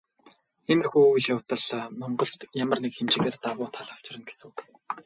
Иймэрхүү 0.71 1.03
үйл 1.13 1.27
явдал 1.35 1.63
Монголд 2.01 2.39
ямар 2.63 2.79
нэгэн 2.79 2.95
хэмжээгээр 2.97 3.37
давуу 3.43 3.69
тал 3.73 3.89
авчирна 3.93 4.25
гэсэн 4.27 4.45
үг. 4.49 4.57